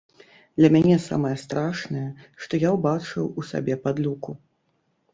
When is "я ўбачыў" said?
2.67-3.31